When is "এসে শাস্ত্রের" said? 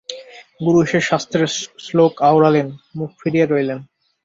0.85-1.51